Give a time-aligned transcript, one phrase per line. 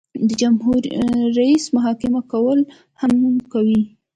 [0.27, 0.81] د جمهور
[1.39, 2.59] رئیس محاکمه کول
[3.01, 3.11] هم
[3.53, 3.81] کوي.